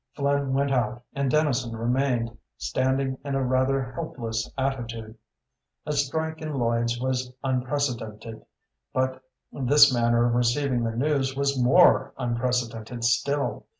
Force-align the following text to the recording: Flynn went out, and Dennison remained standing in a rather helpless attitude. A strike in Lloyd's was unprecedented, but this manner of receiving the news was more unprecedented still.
Flynn 0.15 0.53
went 0.53 0.71
out, 0.71 1.03
and 1.13 1.29
Dennison 1.29 1.75
remained 1.77 2.35
standing 2.57 3.19
in 3.23 3.35
a 3.35 3.43
rather 3.45 3.91
helpless 3.91 4.51
attitude. 4.57 5.15
A 5.85 5.91
strike 5.91 6.41
in 6.41 6.55
Lloyd's 6.55 6.99
was 6.99 7.31
unprecedented, 7.43 8.43
but 8.95 9.21
this 9.51 9.93
manner 9.93 10.25
of 10.25 10.33
receiving 10.33 10.83
the 10.83 10.95
news 10.95 11.35
was 11.35 11.61
more 11.63 12.15
unprecedented 12.17 13.03
still. 13.03 13.67